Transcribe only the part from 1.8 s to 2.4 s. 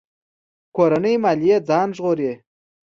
ژغوري.